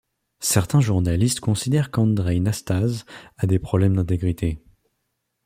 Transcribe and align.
Certains 0.39 0.79
journalistes 0.79 1.41
considèrent 1.41 1.91
qu'Andrei 1.91 2.39
Năstase 2.39 3.05
a 3.37 3.45
des 3.45 3.59
problèmes 3.59 3.97
d'intégrité. 3.97 4.59